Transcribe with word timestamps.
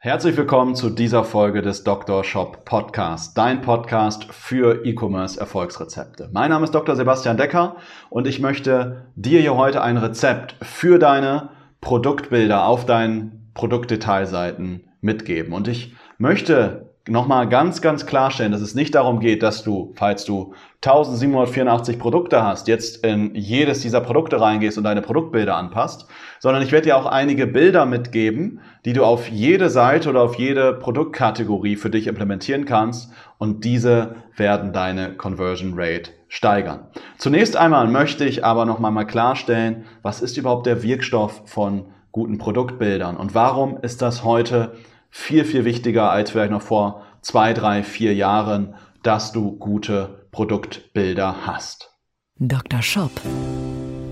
Herzlich 0.00 0.36
willkommen 0.36 0.76
zu 0.76 0.90
dieser 0.90 1.24
Folge 1.24 1.60
des 1.60 1.82
Dr. 1.82 2.22
Shop 2.22 2.64
Podcast, 2.64 3.36
dein 3.36 3.62
Podcast 3.62 4.32
für 4.32 4.86
E-Commerce 4.86 5.40
Erfolgsrezepte. 5.40 6.30
Mein 6.32 6.50
Name 6.50 6.66
ist 6.66 6.72
Dr. 6.72 6.94
Sebastian 6.94 7.36
Decker 7.36 7.74
und 8.08 8.28
ich 8.28 8.38
möchte 8.38 9.08
dir 9.16 9.40
hier 9.40 9.56
heute 9.56 9.82
ein 9.82 9.96
Rezept 9.96 10.54
für 10.62 11.00
deine 11.00 11.48
Produktbilder 11.80 12.64
auf 12.64 12.86
deinen 12.86 13.50
Produktdetailseiten 13.54 14.84
mitgeben. 15.00 15.52
Und 15.52 15.66
ich 15.66 15.96
möchte 16.16 16.87
nochmal 17.08 17.48
ganz, 17.48 17.80
ganz 17.82 18.06
klarstellen, 18.06 18.52
dass 18.52 18.60
es 18.60 18.74
nicht 18.74 18.94
darum 18.94 19.20
geht, 19.20 19.42
dass 19.42 19.62
du, 19.62 19.92
falls 19.96 20.24
du 20.24 20.54
1784 20.82 21.98
Produkte 21.98 22.44
hast, 22.44 22.68
jetzt 22.68 23.04
in 23.04 23.34
jedes 23.34 23.80
dieser 23.80 24.00
Produkte 24.00 24.40
reingehst 24.40 24.78
und 24.78 24.84
deine 24.84 25.02
Produktbilder 25.02 25.56
anpasst, 25.56 26.06
sondern 26.38 26.62
ich 26.62 26.70
werde 26.70 26.86
dir 26.86 26.96
auch 26.96 27.06
einige 27.06 27.46
Bilder 27.46 27.84
mitgeben, 27.84 28.60
die 28.84 28.92
du 28.92 29.04
auf 29.04 29.28
jede 29.28 29.70
Seite 29.70 30.08
oder 30.08 30.22
auf 30.22 30.36
jede 30.36 30.72
Produktkategorie 30.72 31.76
für 31.76 31.90
dich 31.90 32.06
implementieren 32.06 32.64
kannst 32.64 33.12
und 33.38 33.64
diese 33.64 34.16
werden 34.36 34.72
deine 34.72 35.14
Conversion 35.14 35.72
Rate 35.74 36.12
steigern. 36.28 36.86
Zunächst 37.16 37.56
einmal 37.56 37.88
möchte 37.88 38.24
ich 38.24 38.44
aber 38.44 38.64
nochmal 38.64 38.92
mal 38.92 39.04
klarstellen, 39.04 39.84
was 40.02 40.20
ist 40.20 40.36
überhaupt 40.36 40.66
der 40.66 40.82
Wirkstoff 40.82 41.42
von 41.46 41.86
guten 42.12 42.38
Produktbildern 42.38 43.16
und 43.16 43.34
warum 43.34 43.78
ist 43.82 44.00
das 44.02 44.24
heute 44.24 44.72
viel, 45.10 45.44
viel 45.44 45.64
wichtiger 45.64 46.10
als 46.10 46.30
vielleicht 46.30 46.52
noch 46.52 46.62
vor 46.62 47.02
zwei, 47.20 47.52
drei, 47.52 47.82
vier 47.82 48.14
Jahren, 48.14 48.74
dass 49.02 49.32
du 49.32 49.52
gute 49.52 50.26
Produktbilder 50.32 51.46
hast. 51.46 51.90
Dr. 52.38 52.82
Shop, 52.82 53.10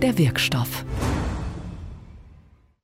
der 0.02 0.18
Wirkstoff. 0.18 0.84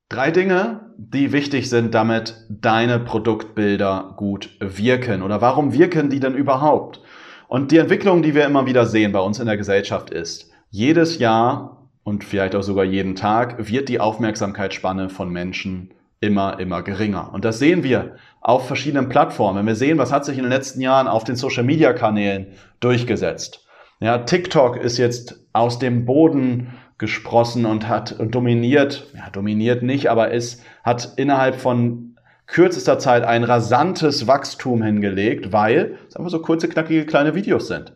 Drei 0.09 0.31
Dinge, 0.31 0.93
die 0.99 1.33
wichtig 1.33 1.71
sind, 1.71 1.95
damit 1.95 2.37
deine 2.49 2.99
Produktbilder 2.99 4.15
gut 4.17 4.51
wirken. 4.61 5.23
Oder 5.23 5.41
warum 5.41 5.73
wirken 5.73 6.11
die 6.11 6.21
denn 6.21 6.35
überhaupt? 6.35 7.01
Und 7.49 7.71
die 7.71 7.79
Entwicklung, 7.79 8.23
die 8.23 8.35
wir 8.35 8.45
immer 8.45 8.67
wieder 8.67 8.87
sehen 8.87 9.13
bei 9.13 9.21
uns 9.21 9.39
in 9.39 9.47
der 9.47 9.57
Gesellschaft 9.57 10.11
ist, 10.11 10.51
jedes 10.71 11.19
Jahr 11.19 11.89
und 12.05 12.25
vielleicht 12.25 12.55
auch 12.55 12.63
sogar 12.63 12.85
jeden 12.85 13.15
Tag 13.15 13.71
wird 13.71 13.89
die 13.89 14.01
Aufmerksamkeitsspanne 14.01 15.09
von 15.09 15.31
Menschen 15.31 15.93
immer, 16.23 16.59
immer 16.61 16.83
geringer. 16.83 17.31
Und 17.35 17.45
das 17.45 17.59
sehen 17.59 17.83
wir 17.83 18.17
auf 18.41 18.67
verschiedenen 18.67 19.09
Plattformen. 19.09 19.67
Wir 19.67 19.75
sehen, 19.75 19.99
was 19.99 20.13
hat 20.13 20.25
sich 20.25 20.39
in 20.39 20.45
den 20.45 20.53
letzten 20.53 20.81
Jahren 20.81 21.09
auf 21.09 21.25
den 21.25 21.37
Social-Media-Kanälen 21.37 22.47
durchgesetzt. 22.81 23.67
Ja, 24.01 24.19
TikTok 24.19 24.77
ist 24.77 24.99
jetzt 24.99 25.41
aus 25.53 25.79
dem 25.79 26.07
Boden 26.07 26.75
gesprossen 26.99 27.67
und 27.67 27.89
hat 27.89 28.17
dominiert, 28.21 29.09
ja, 29.15 29.31
dominiert 29.31 29.83
nicht, 29.83 30.11
aber 30.11 30.33
es 30.33 30.63
hat 30.85 31.15
innerhalb 31.17 31.57
von 31.57 32.17
kürzester 32.47 32.99
Zeit 32.99 33.25
ein 33.25 33.43
rasantes 33.43 34.27
Wachstum 34.27 34.83
hingelegt, 34.83 35.53
weil 35.53 35.99
es 36.09 36.17
einfach 36.17 36.31
so 36.31 36.41
kurze, 36.41 36.69
knackige 36.69 37.05
kleine 37.05 37.35
Videos 37.35 37.67
sind. 37.67 37.93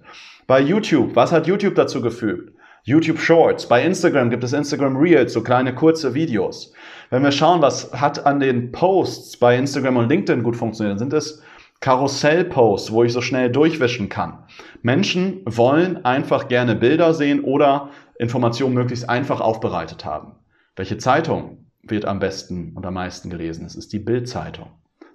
Bei 0.48 0.60
YouTube, 0.60 1.14
was 1.14 1.30
hat 1.30 1.46
YouTube 1.46 1.76
dazu 1.76 2.00
gefügt? 2.00 2.55
YouTube 2.88 3.18
Shorts, 3.18 3.66
bei 3.66 3.84
Instagram 3.84 4.30
gibt 4.30 4.44
es 4.44 4.52
Instagram 4.52 4.96
Reels, 4.96 5.32
so 5.32 5.42
kleine 5.42 5.74
kurze 5.74 6.14
Videos. 6.14 6.72
Wenn 7.10 7.24
wir 7.24 7.32
schauen, 7.32 7.60
was 7.60 7.92
hat 7.92 8.24
an 8.24 8.38
den 8.38 8.70
Posts 8.70 9.38
bei 9.38 9.56
Instagram 9.58 9.96
und 9.96 10.08
LinkedIn 10.08 10.44
gut 10.44 10.54
funktioniert, 10.54 10.92
dann 10.92 11.10
sind 11.10 11.12
es 11.12 11.42
Karussell-Posts, 11.80 12.92
wo 12.92 13.02
ich 13.02 13.12
so 13.12 13.20
schnell 13.20 13.50
durchwischen 13.50 14.08
kann. 14.08 14.44
Menschen 14.82 15.40
wollen 15.46 16.04
einfach 16.04 16.46
gerne 16.46 16.76
Bilder 16.76 17.12
sehen 17.12 17.42
oder 17.42 17.90
Informationen 18.20 18.74
möglichst 18.74 19.10
einfach 19.10 19.40
aufbereitet 19.40 20.04
haben. 20.04 20.36
Welche 20.76 20.96
Zeitung 20.96 21.66
wird 21.82 22.04
am 22.04 22.20
besten 22.20 22.70
und 22.76 22.86
am 22.86 22.94
meisten 22.94 23.30
gelesen? 23.30 23.66
Es 23.66 23.74
ist 23.74 23.92
die 23.92 23.98
Bild-Zeitung. 23.98 24.68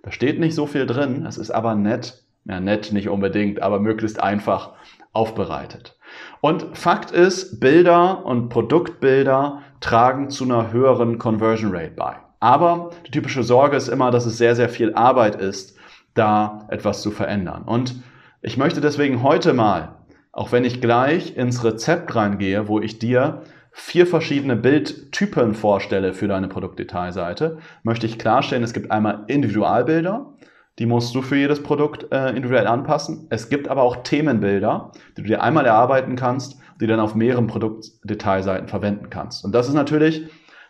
Da 0.04 0.12
steht 0.12 0.42
nicht 0.42 0.56
so 0.56 0.68
viel 0.68 0.86
drin, 0.86 1.26
es 1.26 1.38
ist 1.38 1.52
aber 1.52 1.76
nett, 1.76 2.26
ja 2.44 2.60
nett 2.60 2.92
nicht 2.92 3.08
unbedingt, 3.08 3.62
aber 3.62 3.80
möglichst 3.80 4.22
einfach 4.22 4.74
aufbereitet. 5.14 5.96
Und 6.42 6.78
Fakt 6.78 7.12
ist, 7.12 7.60
Bilder 7.60 8.26
und 8.26 8.50
Produktbilder 8.50 9.62
tragen 9.80 10.30
zu 10.30 10.44
einer 10.44 10.72
höheren 10.72 11.18
Conversion 11.18 11.76
Rate 11.76 11.92
bei. 11.96 12.16
Aber 12.40 12.90
die 13.06 13.12
typische 13.12 13.44
Sorge 13.44 13.78
ist 13.78 13.88
immer, 13.88 14.10
dass 14.10 14.26
es 14.26 14.38
sehr, 14.38 14.56
sehr 14.56 14.70
viel 14.70 14.94
Arbeit 14.96 15.36
ist, 15.36 15.78
da 16.16 16.68
etwas 16.70 17.02
zu 17.02 17.12
verändern. 17.12 17.64
Und 17.64 17.96
ich 18.42 18.58
möchte 18.58 18.82
deswegen 18.82 19.22
heute 19.22 19.54
mal, 19.54 19.98
auch 20.32 20.52
wenn 20.52 20.66
ich 20.66 20.82
gleich 20.82 21.38
ins 21.38 21.64
Rezept 21.64 22.16
reingehe, 22.16 22.68
wo 22.68 22.80
ich 22.80 22.98
dir 22.98 23.44
vier 23.72 24.08
verschiedene 24.08 24.56
Bildtypen 24.56 25.54
vorstelle 25.54 26.14
für 26.14 26.28
deine 26.28 26.48
Produktdetailseite, 26.48 27.60
möchte 27.84 28.06
ich 28.06 28.20
klarstellen, 28.20 28.64
es 28.64 28.74
gibt 28.74 28.92
einmal 28.92 29.24
Individualbilder, 29.28 30.34
die 30.80 30.86
musst 30.86 31.14
du 31.14 31.22
für 31.22 31.36
jedes 31.36 31.62
Produkt 31.62 32.12
äh, 32.12 32.30
individuell 32.30 32.68
anpassen. 32.68 33.28
Es 33.30 33.50
gibt 33.50 33.68
aber 33.68 33.84
auch 33.84 33.98
Themenbilder, 33.98 34.92
die 35.18 35.22
du 35.22 35.28
dir 35.28 35.44
einmal 35.44 35.66
erarbeiten 35.66 36.16
kannst, 36.16 36.60
die 36.80 36.88
dann 36.88 37.00
auf 37.00 37.14
mehreren 37.14 37.48
Produktdetailseiten 37.48 38.68
verwenden 38.68 39.10
kannst. 39.10 39.46
Und 39.46 39.54
das 39.54 39.68
ist 39.68 39.74
natürlich, 39.74 40.24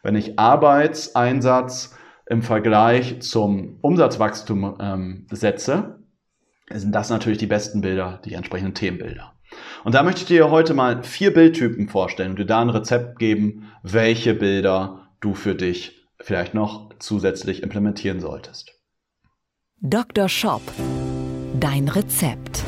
wenn 0.04 0.16
ich 0.16 0.38
Arbeitseinsatz 0.38 1.96
im 2.28 2.42
Vergleich 2.42 3.22
zum 3.22 3.78
Umsatzwachstum 3.82 4.78
ähm, 4.80 5.28
setze, 5.32 6.00
sind 6.70 6.96
das 6.96 7.10
natürlich 7.10 7.38
die 7.38 7.48
besten 7.48 7.82
Bilder, 7.82 8.22
die 8.26 8.34
entsprechenden 8.34 8.74
Themenbilder. 8.74 9.34
Und 9.84 9.96
da 9.96 10.04
möchte 10.04 10.22
ich 10.22 10.28
dir 10.28 10.50
heute 10.50 10.74
mal 10.74 11.04
vier 11.04 11.34
Bildtypen 11.34 11.90
vorstellen 11.90 12.32
und 12.32 12.40
dir 12.40 12.46
da 12.46 12.62
ein 12.62 12.70
Rezept 12.70 13.20
geben, 13.20 13.72
welche 13.84 14.34
Bilder 14.34 15.10
du 15.20 15.34
für 15.34 15.56
dich 15.56 16.06
vielleicht 16.20 16.54
noch 16.54 16.90
zusätzlich 17.00 17.64
implementieren 17.64 18.20
solltest. 18.20 18.81
Dr. 19.84 20.30
Shop. 20.30 20.62
Dein 21.60 21.88
Rezept. 21.88 22.62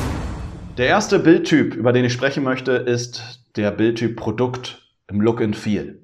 Der 0.79 0.87
erste 0.87 1.19
Bildtyp, 1.19 1.75
über 1.75 1.93
den 1.93 2.05
ich 2.05 2.13
sprechen 2.13 2.43
möchte, 2.43 2.71
ist 2.71 3.39
der 3.55 3.69
Bildtyp 3.69 4.15
Produkt 4.15 4.81
im 5.07 5.21
Look 5.21 5.39
and 5.39 5.55
Feel. 5.55 5.99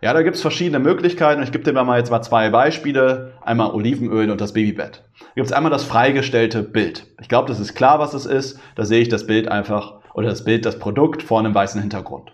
Ja, 0.00 0.12
da 0.12 0.22
gibt 0.22 0.36
es 0.36 0.40
verschiedene 0.40 0.78
Möglichkeiten. 0.78 1.42
Ich 1.42 1.50
gebe 1.50 1.64
dir 1.64 1.72
mal 1.72 1.98
jetzt 1.98 2.12
mal 2.12 2.22
zwei 2.22 2.48
Beispiele. 2.50 3.32
Einmal 3.42 3.72
Olivenöl 3.72 4.30
und 4.30 4.40
das 4.40 4.52
Babybett. 4.52 5.02
Da 5.18 5.26
gibt 5.34 5.48
es 5.48 5.52
einmal 5.52 5.72
das 5.72 5.82
freigestellte 5.82 6.62
Bild. 6.62 7.08
Ich 7.20 7.28
glaube, 7.28 7.48
das 7.48 7.58
ist 7.58 7.74
klar, 7.74 7.98
was 7.98 8.14
es 8.14 8.24
ist. 8.24 8.60
Da 8.76 8.84
sehe 8.84 9.02
ich 9.02 9.08
das 9.08 9.26
Bild 9.26 9.48
einfach 9.48 9.94
oder 10.14 10.28
das 10.28 10.44
Bild, 10.44 10.64
das 10.64 10.78
Produkt 10.78 11.24
vor 11.24 11.40
einem 11.40 11.56
weißen 11.56 11.80
Hintergrund. 11.80 12.30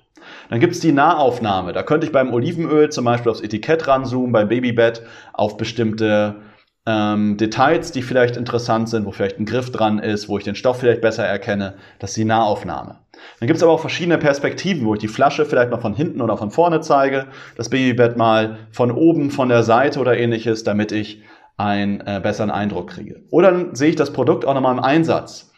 Dann 0.50 0.61
gibt 0.61 0.75
es 0.75 0.81
die 0.81 0.93
Nahaufnahme. 0.93 1.72
Da 1.72 1.83
könnte 1.83 2.06
ich 2.06 2.12
beim 2.12 2.34
Olivenöl 2.34 2.91
zum 2.91 3.06
Beispiel 3.06 3.33
aufs 3.33 3.41
Etikett 3.41 3.88
ranzoomen, 3.88 4.33
beim 4.33 4.49
Babybett 4.49 5.03
auf 5.33 5.56
bestimmte 5.56 6.43
ähm, 6.88 7.37
Details, 7.37 7.93
die 7.93 8.00
vielleicht 8.00 8.38
interessant 8.38 8.88
sind, 8.88 9.04
wo 9.04 9.12
vielleicht 9.12 9.38
ein 9.38 9.44
Griff 9.44 9.71
dran 9.71 9.99
ist, 9.99 10.31
wo 10.31 10.38
ich 10.38 10.44
den 10.44 10.54
Stoff 10.54 10.81
vielleicht 10.81 11.03
besser 11.03 11.25
erkenne. 11.25 11.75
Das 11.99 12.10
ist 12.10 12.16
die 12.16 12.25
Nahaufnahme. 12.25 12.97
Dann 13.38 13.47
gibt 13.47 13.59
es 13.59 13.62
aber 13.62 13.72
auch 13.72 13.81
verschiedene 13.81 14.16
Perspektiven, 14.16 14.87
wo 14.87 14.94
ich 14.94 15.00
die 15.00 15.09
Flasche 15.09 15.44
vielleicht 15.44 15.71
mal 15.71 15.81
von 15.81 15.94
hinten 15.94 16.22
oder 16.22 16.38
von 16.38 16.50
vorne 16.50 16.81
zeige, 16.81 17.26
das 17.56 17.69
Babybett 17.69 18.16
mal 18.16 18.56
von 18.71 18.91
oben, 18.91 19.31
von 19.31 19.50
der 19.50 19.65
Seite 19.65 20.00
oder 20.00 20.16
ähnliches, 20.16 20.65
damit 20.65 20.91
ich 20.91 21.21
einen 21.59 22.00
äh, 22.00 22.21
besseren 22.22 22.50
Eindruck 22.50 22.88
kriege. 22.88 23.22
Oder 23.31 23.50
dann 23.50 23.75
sehe 23.75 23.91
ich 23.91 23.97
das 23.97 24.12
Produkt 24.12 24.47
auch 24.47 24.55
nochmal 24.55 24.72
im 24.72 24.82
Einsatz, 24.82 25.53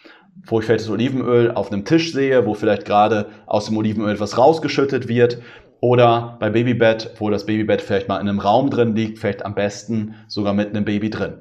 wo 0.47 0.59
ich 0.59 0.67
vielleicht 0.67 0.85
das 0.85 0.91
Olivenöl 0.91 1.53
auf 1.53 1.71
einem 1.71 1.85
Tisch 1.85 2.13
sehe, 2.13 2.45
wo 2.45 2.55
vielleicht 2.55 2.87
gerade 2.87 3.27
aus 3.47 3.67
dem 3.67 3.77
Olivenöl 3.77 4.15
etwas 4.15 4.37
rausgeschüttet 4.37 5.07
wird 5.07 5.39
oder 5.81 6.37
bei 6.41 6.51
Babybett, 6.51 7.15
wo 7.19 7.31
das 7.31 7.47
Babybett 7.47 7.83
vielleicht 7.83 8.09
mal 8.09 8.21
in 8.21 8.29
einem 8.29 8.39
Raum 8.39 8.71
drin 8.71 8.95
liegt, 8.95 9.19
vielleicht 9.19 9.45
am 9.45 9.55
besten 9.55 10.15
sogar 10.29 10.53
mit 10.53 10.71
einem 10.71 10.85
Baby 10.85 11.11
drin. 11.11 11.35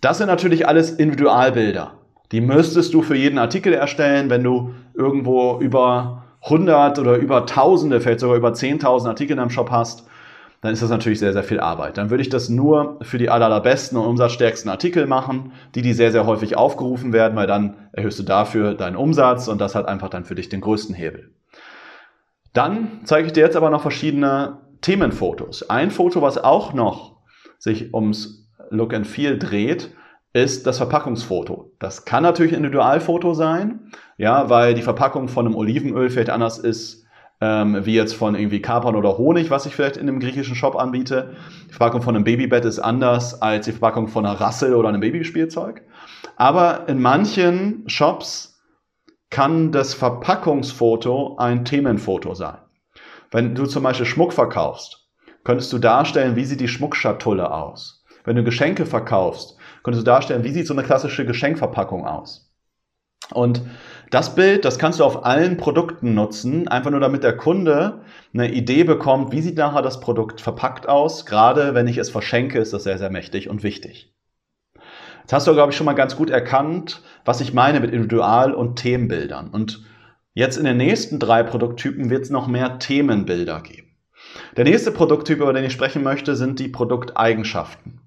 Das 0.00 0.18
sind 0.18 0.26
natürlich 0.26 0.66
alles 0.66 0.90
Individualbilder. 0.90 1.94
Die 2.32 2.40
müsstest 2.40 2.92
du 2.92 3.02
für 3.02 3.16
jeden 3.16 3.38
Artikel 3.38 3.72
erstellen, 3.72 4.30
wenn 4.30 4.42
du 4.42 4.74
irgendwo 4.94 5.58
über 5.60 6.24
100 6.42 6.98
oder 6.98 7.16
über 7.16 7.46
Tausende, 7.46 8.00
vielleicht 8.00 8.20
sogar 8.20 8.36
über 8.36 8.50
10.000 8.50 9.08
Artikel 9.08 9.32
in 9.32 9.38
deinem 9.38 9.50
Shop 9.50 9.70
hast, 9.70 10.06
dann 10.60 10.72
ist 10.72 10.82
das 10.82 10.90
natürlich 10.90 11.20
sehr, 11.20 11.32
sehr 11.32 11.44
viel 11.44 11.60
Arbeit. 11.60 11.98
Dann 11.98 12.10
würde 12.10 12.22
ich 12.22 12.28
das 12.28 12.48
nur 12.48 12.98
für 13.02 13.18
die 13.18 13.30
allerbesten 13.30 13.96
und 13.96 14.06
umsatzstärksten 14.06 14.70
Artikel 14.70 15.06
machen, 15.06 15.52
die, 15.74 15.82
die 15.82 15.92
sehr, 15.92 16.10
sehr 16.10 16.26
häufig 16.26 16.56
aufgerufen 16.56 17.12
werden, 17.12 17.36
weil 17.36 17.46
dann 17.46 17.74
erhöhst 17.92 18.18
du 18.18 18.24
dafür 18.24 18.74
deinen 18.74 18.96
Umsatz 18.96 19.46
und 19.46 19.60
das 19.60 19.74
hat 19.74 19.86
einfach 19.86 20.08
dann 20.08 20.24
für 20.24 20.34
dich 20.34 20.48
den 20.48 20.60
größten 20.60 20.96
Hebel. 20.96 21.30
Dann 22.58 23.02
zeige 23.04 23.28
ich 23.28 23.32
dir 23.32 23.44
jetzt 23.44 23.56
aber 23.56 23.70
noch 23.70 23.82
verschiedene 23.82 24.58
Themenfotos. 24.80 25.70
Ein 25.70 25.92
Foto, 25.92 26.22
was 26.22 26.38
auch 26.38 26.74
noch 26.74 27.14
sich 27.56 27.94
ums 27.94 28.48
Look 28.70 28.92
and 28.92 29.06
Feel 29.06 29.38
dreht, 29.38 29.92
ist 30.32 30.66
das 30.66 30.78
Verpackungsfoto. 30.78 31.70
Das 31.78 32.04
kann 32.04 32.24
natürlich 32.24 32.50
ein 32.50 32.56
Individualfoto 32.56 33.32
sein, 33.32 33.92
ja, 34.16 34.50
weil 34.50 34.74
die 34.74 34.82
Verpackung 34.82 35.28
von 35.28 35.46
einem 35.46 35.54
Olivenöl 35.54 36.10
vielleicht 36.10 36.30
anders 36.30 36.58
ist 36.58 37.06
ähm, 37.40 37.84
wie 37.84 37.94
jetzt 37.94 38.14
von 38.14 38.34
irgendwie 38.34 38.60
Kapern 38.60 38.96
oder 38.96 39.16
Honig, 39.16 39.50
was 39.50 39.66
ich 39.66 39.76
vielleicht 39.76 39.96
in 39.96 40.08
einem 40.08 40.20
griechischen 40.20 40.56
Shop 40.56 40.74
anbiete. 40.74 41.36
Die 41.68 41.74
Verpackung 41.74 42.02
von 42.02 42.14
einem 42.14 42.24
Babybett 42.24 42.64
ist 42.64 42.80
anders 42.80 43.40
als 43.40 43.66
die 43.66 43.72
Verpackung 43.72 44.08
von 44.08 44.26
einer 44.26 44.40
Rassel 44.40 44.74
oder 44.74 44.88
einem 44.88 45.00
Babyspielzeug. 45.00 45.82
Aber 46.36 46.88
in 46.88 47.00
manchen 47.00 47.84
Shops 47.88 48.47
kann 49.30 49.72
das 49.72 49.94
Verpackungsfoto 49.94 51.36
ein 51.38 51.64
Themenfoto 51.64 52.34
sein. 52.34 52.58
Wenn 53.30 53.54
du 53.54 53.66
zum 53.66 53.82
Beispiel 53.82 54.06
Schmuck 54.06 54.32
verkaufst, 54.32 55.08
könntest 55.44 55.72
du 55.72 55.78
darstellen, 55.78 56.36
wie 56.36 56.44
sieht 56.44 56.60
die 56.60 56.68
Schmuckschatulle 56.68 57.52
aus. 57.52 58.04
Wenn 58.24 58.36
du 58.36 58.44
Geschenke 58.44 58.86
verkaufst, 58.86 59.56
könntest 59.82 60.06
du 60.06 60.10
darstellen, 60.10 60.44
wie 60.44 60.52
sieht 60.52 60.66
so 60.66 60.74
eine 60.74 60.82
klassische 60.82 61.26
Geschenkverpackung 61.26 62.06
aus. 62.06 62.50
Und 63.32 63.62
das 64.10 64.34
Bild, 64.34 64.64
das 64.64 64.78
kannst 64.78 65.00
du 65.00 65.04
auf 65.04 65.26
allen 65.26 65.58
Produkten 65.58 66.14
nutzen, 66.14 66.66
einfach 66.68 66.90
nur 66.90 67.00
damit 67.00 67.22
der 67.22 67.36
Kunde 67.36 68.00
eine 68.32 68.50
Idee 68.50 68.84
bekommt, 68.84 69.32
wie 69.32 69.42
sieht 69.42 69.58
nachher 69.58 69.82
das 69.82 70.00
Produkt 70.00 70.40
verpackt 70.40 70.88
aus. 70.88 71.26
Gerade 71.26 71.74
wenn 71.74 71.86
ich 71.86 71.98
es 71.98 72.08
verschenke, 72.08 72.58
ist 72.58 72.72
das 72.72 72.84
sehr, 72.84 72.98
sehr 72.98 73.10
mächtig 73.10 73.50
und 73.50 73.62
wichtig. 73.62 74.14
Jetzt 75.28 75.34
hast 75.34 75.46
du, 75.46 75.52
glaube 75.52 75.72
ich, 75.72 75.76
schon 75.76 75.84
mal 75.84 75.92
ganz 75.92 76.16
gut 76.16 76.30
erkannt, 76.30 77.02
was 77.26 77.42
ich 77.42 77.52
meine 77.52 77.80
mit 77.80 77.92
Individual- 77.92 78.54
und 78.54 78.76
Themenbildern. 78.76 79.50
Und 79.50 79.84
jetzt 80.32 80.56
in 80.56 80.64
den 80.64 80.78
nächsten 80.78 81.18
drei 81.18 81.42
Produkttypen 81.42 82.08
wird 82.08 82.22
es 82.22 82.30
noch 82.30 82.46
mehr 82.46 82.78
Themenbilder 82.78 83.60
geben. 83.60 83.88
Der 84.56 84.64
nächste 84.64 84.90
Produkttyp, 84.90 85.40
über 85.40 85.52
den 85.52 85.66
ich 85.66 85.74
sprechen 85.74 86.02
möchte, 86.02 86.34
sind 86.34 86.58
die 86.60 86.68
Produkteigenschaften. 86.68 88.00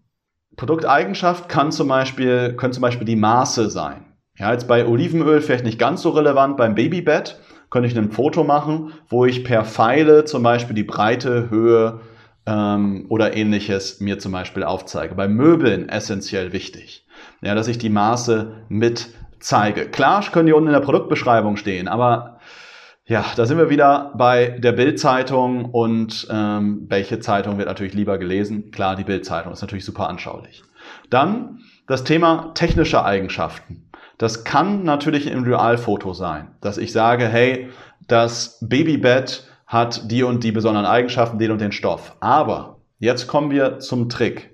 Produkteigenschaft 0.58 1.48
kann 1.48 1.72
zum 1.72 1.90
Beispiel, 1.90 2.56
können 2.56 2.74
zum 2.74 2.82
Beispiel 2.82 3.06
die 3.06 3.16
Maße 3.16 3.70
sein. 3.70 4.04
Ja, 4.40 4.52
jetzt 4.52 4.68
bei 4.68 4.88
Olivenöl 4.88 5.42
vielleicht 5.42 5.66
nicht 5.66 5.78
ganz 5.78 6.02
so 6.02 6.10
relevant. 6.10 6.58
Beim 6.58 6.74
Babybett 6.74 7.40
könnte 7.70 7.88
ich 7.88 7.96
ein 7.96 8.10
Foto 8.10 8.44
machen, 8.44 8.94
wo 9.10 9.26
ich 9.26 9.44
per 9.44 9.64
Pfeile 9.64 10.26
zum 10.26 10.42
Beispiel 10.42 10.76
die 10.76 10.84
Breite, 10.84 11.52
Höhe 11.52 12.02
ähm, 12.46 13.06
oder 13.10 13.36
ähnliches 13.36 14.00
mir 14.00 14.20
zum 14.20 14.32
Beispiel 14.32 14.64
aufzeige. 14.64 15.16
Bei 15.16 15.28
Möbeln 15.28 15.90
essentiell 15.90 16.54
wichtig, 16.54 17.06
ja, 17.42 17.56
dass 17.56 17.68
ich 17.68 17.78
die 17.78 17.90
Maße 17.90 18.66
mit 18.70 19.10
zeige. 19.40 19.88
Klar 19.90 20.24
können 20.32 20.46
die 20.46 20.54
unten 20.54 20.68
in 20.68 20.74
der 20.74 20.82
Produktbeschreibung 20.82 21.58
stehen, 21.58 21.88
aber 21.88 22.40
ja, 23.06 23.26
da 23.36 23.46
sind 23.46 23.58
wir 23.58 23.70
wieder 23.70 24.14
bei 24.16 24.60
der 24.60 24.72
Bildzeitung 24.72 25.66
und 25.66 26.28
ähm, 26.32 26.86
welche 26.88 27.20
Zeitung 27.20 27.58
wird 27.58 27.68
natürlich 27.68 27.94
lieber 27.94 28.18
gelesen? 28.18 28.72
Klar, 28.72 28.96
die 28.96 29.04
Bildzeitung 29.04 29.52
ist 29.52 29.62
natürlich 29.62 29.86
super 29.86 30.08
anschaulich. 30.08 30.64
Dann 31.10 31.60
das 31.88 32.04
Thema 32.04 32.52
technische 32.54 33.04
Eigenschaften. 33.04 33.90
Das 34.18 34.44
kann 34.44 34.84
natürlich 34.84 35.26
ein 35.26 35.34
Individualfoto 35.34 36.14
sein, 36.14 36.56
dass 36.62 36.78
ich 36.78 36.94
sage, 36.94 37.28
hey, 37.28 37.70
das 38.08 38.60
Babybett 38.62 39.48
hat 39.66 40.12
die 40.12 40.24
und 40.24 40.44
die 40.44 40.52
besonderen 40.52 40.86
Eigenschaften, 40.86 41.40
den 41.40 41.52
und 41.52 41.60
den 41.60 41.72
Stoff. 41.72 42.16
Aber 42.20 42.78
jetzt 43.00 43.28
kommen 43.28 43.52
wir 43.52 43.80
zum 43.80 44.10
Trick. 44.10 44.51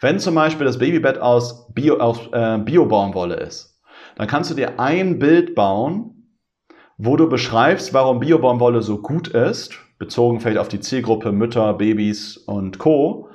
Wenn 0.00 0.18
zum 0.18 0.34
Beispiel 0.34 0.64
das 0.64 0.78
Babybett 0.78 1.18
aus, 1.18 1.72
Bio, 1.74 1.98
aus 1.98 2.20
äh, 2.32 2.58
Biobaumwolle 2.58 3.34
ist, 3.36 3.78
dann 4.16 4.26
kannst 4.26 4.50
du 4.50 4.54
dir 4.54 4.80
ein 4.80 5.18
Bild 5.18 5.54
bauen, 5.54 6.38
wo 6.96 7.16
du 7.16 7.28
beschreibst, 7.28 7.92
warum 7.92 8.20
Biobaumwolle 8.20 8.80
so 8.80 8.98
gut 8.98 9.28
ist, 9.28 9.78
bezogen 9.98 10.40
vielleicht 10.40 10.58
auf 10.58 10.68
die 10.68 10.80
Zielgruppe 10.80 11.32
Mütter, 11.32 11.74
Babys 11.74 12.38
und 12.38 12.78
Co. 12.78 13.28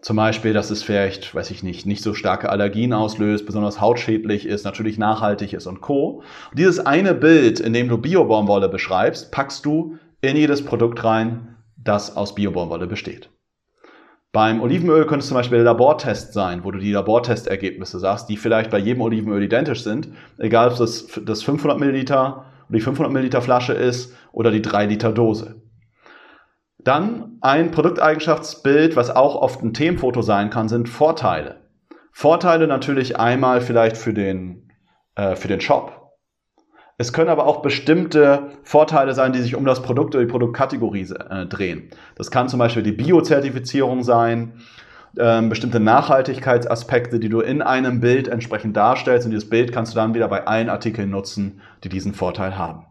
Zum 0.00 0.16
Beispiel, 0.16 0.52
dass 0.52 0.70
es 0.70 0.82
vielleicht, 0.82 1.34
weiß 1.34 1.50
ich 1.50 1.62
nicht, 1.62 1.86
nicht 1.86 2.02
so 2.02 2.14
starke 2.14 2.48
Allergien 2.50 2.92
auslöst, 2.92 3.44
besonders 3.44 3.80
hautschädlich 3.80 4.46
ist, 4.46 4.64
natürlich 4.64 4.96
nachhaltig 4.96 5.52
ist 5.52 5.66
und 5.66 5.80
Co. 5.80 6.22
Und 6.50 6.58
dieses 6.58 6.78
eine 6.78 7.14
Bild, 7.14 7.58
in 7.58 7.72
dem 7.72 7.88
du 7.88 7.98
Biobaumwolle 7.98 8.68
beschreibst, 8.68 9.32
packst 9.32 9.66
du 9.66 9.98
in 10.20 10.36
jedes 10.36 10.64
Produkt 10.64 11.02
rein, 11.02 11.56
das 11.76 12.16
aus 12.16 12.34
Biobaumwolle 12.34 12.86
besteht. 12.86 13.28
Beim 14.32 14.62
Olivenöl 14.62 15.06
könnte 15.06 15.22
es 15.22 15.28
zum 15.28 15.36
Beispiel 15.36 15.58
der 15.58 15.64
Labortest 15.64 16.32
sein, 16.32 16.62
wo 16.62 16.70
du 16.70 16.78
die 16.78 16.92
Labortestergebnisse 16.92 17.98
sagst, 17.98 18.28
die 18.28 18.36
vielleicht 18.36 18.70
bei 18.70 18.78
jedem 18.78 19.02
Olivenöl 19.02 19.42
identisch 19.42 19.82
sind, 19.82 20.08
egal 20.38 20.70
ob 20.70 20.78
das 20.78 21.08
das 21.24 21.42
500 21.42 21.80
Milliliter 21.80 22.44
oder 22.68 22.78
die 22.78 22.80
500 22.80 23.12
Milliliter 23.12 23.42
Flasche 23.42 23.72
ist 23.72 24.14
oder 24.30 24.52
die 24.52 24.62
3 24.62 24.86
Liter 24.86 25.10
Dose. 25.12 25.60
Dann 26.78 27.38
ein 27.40 27.72
Produkteigenschaftsbild, 27.72 28.94
was 28.94 29.10
auch 29.10 29.34
oft 29.34 29.62
ein 29.62 29.74
Themenfoto 29.74 30.22
sein 30.22 30.50
kann, 30.50 30.68
sind 30.68 30.88
Vorteile. 30.88 31.68
Vorteile 32.12 32.68
natürlich 32.68 33.18
einmal 33.18 33.60
vielleicht 33.60 33.96
für 33.96 34.14
den, 34.14 34.70
äh, 35.16 35.34
für 35.34 35.48
den 35.48 35.60
Shop. 35.60 36.09
Es 37.00 37.14
können 37.14 37.30
aber 37.30 37.46
auch 37.46 37.62
bestimmte 37.62 38.50
Vorteile 38.62 39.14
sein, 39.14 39.32
die 39.32 39.38
sich 39.38 39.54
um 39.54 39.64
das 39.64 39.80
Produkt 39.80 40.14
oder 40.14 40.22
die 40.22 40.30
Produktkategorie 40.30 41.08
äh, 41.30 41.46
drehen. 41.46 41.88
Das 42.16 42.30
kann 42.30 42.50
zum 42.50 42.58
Beispiel 42.58 42.82
die 42.82 42.92
Biozertifizierung 42.92 44.02
sein, 44.02 44.52
äh, 45.16 45.40
bestimmte 45.40 45.80
Nachhaltigkeitsaspekte, 45.80 47.18
die 47.18 47.30
du 47.30 47.40
in 47.40 47.62
einem 47.62 48.00
Bild 48.00 48.28
entsprechend 48.28 48.76
darstellst. 48.76 49.24
Und 49.24 49.30
dieses 49.30 49.48
Bild 49.48 49.72
kannst 49.72 49.94
du 49.94 49.96
dann 49.96 50.12
wieder 50.12 50.28
bei 50.28 50.46
allen 50.46 50.68
Artikeln 50.68 51.08
nutzen, 51.08 51.62
die 51.84 51.88
diesen 51.88 52.12
Vorteil 52.12 52.58
haben. 52.58 52.84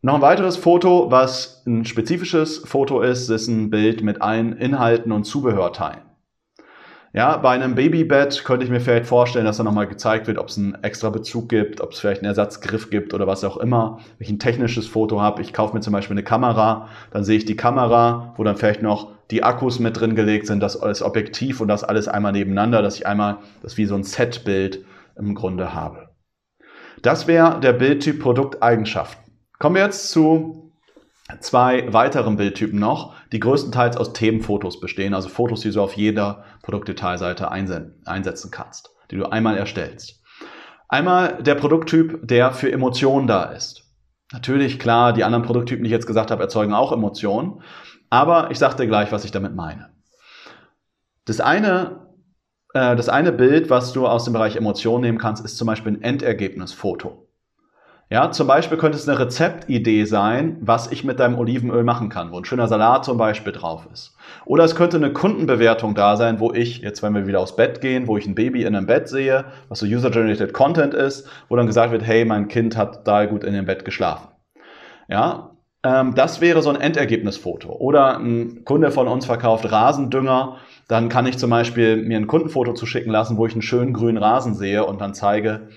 Noch 0.00 0.14
ein 0.14 0.22
weiteres 0.22 0.56
Foto, 0.56 1.10
was 1.10 1.62
ein 1.66 1.84
spezifisches 1.84 2.62
Foto 2.64 3.02
ist, 3.02 3.28
ist 3.28 3.48
ein 3.48 3.68
Bild 3.68 4.02
mit 4.02 4.22
allen 4.22 4.54
Inhalten 4.54 5.12
und 5.12 5.24
Zubehörteilen. 5.24 6.09
Ja, 7.12 7.38
bei 7.38 7.50
einem 7.50 7.74
Babybett 7.74 8.44
könnte 8.44 8.64
ich 8.64 8.70
mir 8.70 8.80
vielleicht 8.80 9.06
vorstellen, 9.06 9.44
dass 9.44 9.56
da 9.56 9.64
nochmal 9.64 9.88
gezeigt 9.88 10.28
wird, 10.28 10.38
ob 10.38 10.46
es 10.46 10.56
einen 10.56 10.74
extra 10.84 11.10
Bezug 11.10 11.48
gibt, 11.48 11.80
ob 11.80 11.90
es 11.90 11.98
vielleicht 11.98 12.20
einen 12.20 12.28
Ersatzgriff 12.28 12.88
gibt 12.88 13.14
oder 13.14 13.26
was 13.26 13.42
auch 13.42 13.56
immer. 13.56 13.98
Wenn 14.18 14.26
ich 14.26 14.32
ein 14.32 14.38
technisches 14.38 14.86
Foto 14.86 15.20
habe, 15.20 15.42
ich 15.42 15.52
kaufe 15.52 15.74
mir 15.74 15.80
zum 15.80 15.92
Beispiel 15.92 16.14
eine 16.14 16.22
Kamera, 16.22 16.88
dann 17.10 17.24
sehe 17.24 17.38
ich 17.38 17.44
die 17.44 17.56
Kamera, 17.56 18.32
wo 18.36 18.44
dann 18.44 18.56
vielleicht 18.56 18.82
noch 18.82 19.10
die 19.32 19.42
Akkus 19.42 19.80
mit 19.80 19.98
drin 19.98 20.14
gelegt 20.14 20.46
sind, 20.46 20.60
das 20.60 20.80
als 20.80 21.02
Objektiv 21.02 21.60
und 21.60 21.66
das 21.66 21.82
alles 21.82 22.06
einmal 22.06 22.30
nebeneinander, 22.30 22.80
dass 22.80 22.94
ich 22.94 23.08
einmal 23.08 23.38
das 23.60 23.76
wie 23.76 23.86
so 23.86 23.96
ein 23.96 24.04
Setbild 24.04 24.84
im 25.16 25.34
Grunde 25.34 25.74
habe. 25.74 26.10
Das 27.02 27.26
wäre 27.26 27.58
der 27.58 27.72
Bildtyp 27.72 28.20
Produkteigenschaften. 28.20 29.32
Kommen 29.58 29.74
wir 29.74 29.82
jetzt 29.82 30.10
zu 30.10 30.69
zwei 31.40 31.92
weiteren 31.92 32.36
Bildtypen 32.36 32.78
noch, 32.78 33.14
die 33.32 33.40
größtenteils 33.40 33.96
aus 33.96 34.12
Themenfotos 34.12 34.80
bestehen, 34.80 35.14
also 35.14 35.28
Fotos, 35.28 35.60
die 35.60 35.70
du 35.70 35.80
auf 35.80 35.94
jeder 35.94 36.44
Produktdetailseite 36.62 37.50
einsetzen 37.50 38.50
kannst, 38.50 38.90
die 39.10 39.16
du 39.16 39.26
einmal 39.26 39.56
erstellst. 39.56 40.20
Einmal 40.88 41.40
der 41.42 41.54
Produkttyp, 41.54 42.26
der 42.26 42.52
für 42.52 42.72
Emotionen 42.72 43.26
da 43.28 43.44
ist. 43.44 43.84
Natürlich, 44.32 44.78
klar, 44.78 45.12
die 45.12 45.24
anderen 45.24 45.44
Produkttypen, 45.44 45.84
die 45.84 45.88
ich 45.88 45.92
jetzt 45.92 46.06
gesagt 46.06 46.30
habe, 46.30 46.42
erzeugen 46.42 46.72
auch 46.72 46.92
Emotionen, 46.92 47.62
aber 48.10 48.50
ich 48.50 48.58
sage 48.58 48.76
dir 48.76 48.86
gleich, 48.86 49.12
was 49.12 49.24
ich 49.24 49.30
damit 49.30 49.54
meine. 49.54 49.90
Das 51.24 51.40
eine, 51.40 52.08
äh, 52.74 52.96
das 52.96 53.08
eine 53.08 53.30
Bild, 53.30 53.70
was 53.70 53.92
du 53.92 54.06
aus 54.06 54.24
dem 54.24 54.32
Bereich 54.32 54.56
Emotionen 54.56 55.02
nehmen 55.02 55.18
kannst, 55.18 55.44
ist 55.44 55.56
zum 55.58 55.66
Beispiel 55.66 55.92
ein 55.92 56.02
Endergebnisfoto. 56.02 57.29
Ja, 58.12 58.32
zum 58.32 58.48
Beispiel 58.48 58.76
könnte 58.76 58.98
es 58.98 59.08
eine 59.08 59.20
Rezeptidee 59.20 60.04
sein, 60.04 60.56
was 60.60 60.90
ich 60.90 61.04
mit 61.04 61.20
deinem 61.20 61.38
Olivenöl 61.38 61.84
machen 61.84 62.08
kann, 62.08 62.32
wo 62.32 62.38
ein 62.38 62.44
schöner 62.44 62.66
Salat 62.66 63.04
zum 63.04 63.18
Beispiel 63.18 63.52
drauf 63.52 63.86
ist. 63.92 64.16
Oder 64.44 64.64
es 64.64 64.74
könnte 64.74 64.96
eine 64.96 65.12
Kundenbewertung 65.12 65.94
da 65.94 66.16
sein, 66.16 66.40
wo 66.40 66.52
ich, 66.52 66.78
jetzt 66.78 67.04
wenn 67.04 67.14
wir 67.14 67.28
wieder 67.28 67.38
aufs 67.38 67.54
Bett 67.54 67.80
gehen, 67.80 68.08
wo 68.08 68.16
ich 68.16 68.26
ein 68.26 68.34
Baby 68.34 68.62
in 68.62 68.74
einem 68.74 68.86
Bett 68.86 69.08
sehe, 69.08 69.44
was 69.68 69.78
so 69.78 69.86
User-Generated 69.86 70.52
Content 70.52 70.92
ist, 70.92 71.28
wo 71.48 71.54
dann 71.54 71.68
gesagt 71.68 71.92
wird, 71.92 72.02
hey, 72.02 72.24
mein 72.24 72.48
Kind 72.48 72.76
hat 72.76 73.06
da 73.06 73.26
gut 73.26 73.44
in 73.44 73.54
dem 73.54 73.64
Bett 73.64 73.84
geschlafen. 73.84 74.26
Ja, 75.06 75.52
ähm, 75.84 76.16
das 76.16 76.40
wäre 76.40 76.62
so 76.62 76.70
ein 76.70 76.80
Endergebnisfoto. 76.80 77.70
Oder 77.70 78.18
ein 78.18 78.64
Kunde 78.64 78.90
von 78.90 79.06
uns 79.06 79.26
verkauft 79.26 79.70
Rasendünger, 79.70 80.56
dann 80.88 81.10
kann 81.10 81.26
ich 81.26 81.38
zum 81.38 81.50
Beispiel 81.50 81.96
mir 81.96 82.16
ein 82.16 82.26
Kundenfoto 82.26 82.72
zuschicken 82.72 83.12
lassen, 83.12 83.36
wo 83.36 83.46
ich 83.46 83.52
einen 83.52 83.62
schönen 83.62 83.92
grünen 83.92 84.18
Rasen 84.18 84.54
sehe 84.54 84.84
und 84.84 85.00
dann 85.00 85.14
zeige, 85.14 85.68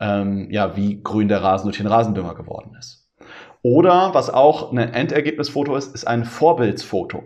ähm, 0.00 0.48
ja, 0.50 0.76
wie 0.76 1.02
grün 1.02 1.28
der 1.28 1.42
Rasen 1.42 1.66
durch 1.66 1.78
den 1.78 1.86
Rasendünger 1.86 2.34
geworden 2.34 2.76
ist. 2.78 3.08
Oder 3.62 4.14
was 4.14 4.30
auch 4.30 4.72
ein 4.72 4.78
Endergebnisfoto 4.78 5.74
ist, 5.76 5.94
ist 5.94 6.06
ein 6.06 6.24
Vorbildsfoto. 6.24 7.24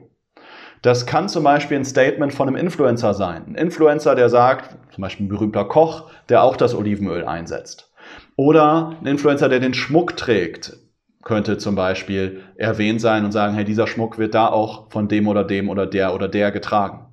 Das 0.80 1.06
kann 1.06 1.28
zum 1.28 1.44
Beispiel 1.44 1.76
ein 1.76 1.84
Statement 1.84 2.34
von 2.34 2.48
einem 2.48 2.56
Influencer 2.56 3.14
sein. 3.14 3.44
Ein 3.46 3.54
Influencer, 3.54 4.16
der 4.16 4.28
sagt, 4.28 4.76
zum 4.92 5.02
Beispiel 5.02 5.26
ein 5.26 5.28
berühmter 5.28 5.64
Koch, 5.64 6.10
der 6.28 6.42
auch 6.42 6.56
das 6.56 6.74
Olivenöl 6.74 7.24
einsetzt. 7.24 7.92
Oder 8.34 8.96
ein 9.00 9.06
Influencer, 9.06 9.48
der 9.48 9.60
den 9.60 9.74
Schmuck 9.74 10.16
trägt, 10.16 10.76
könnte 11.22 11.58
zum 11.58 11.76
Beispiel 11.76 12.40
erwähnt 12.56 13.00
sein 13.00 13.24
und 13.24 13.30
sagen, 13.30 13.54
hey, 13.54 13.64
dieser 13.64 13.86
Schmuck 13.86 14.18
wird 14.18 14.34
da 14.34 14.48
auch 14.48 14.90
von 14.90 15.06
dem 15.06 15.28
oder 15.28 15.44
dem 15.44 15.68
oder 15.68 15.86
der 15.86 16.14
oder 16.14 16.26
der 16.26 16.50
getragen. 16.50 17.06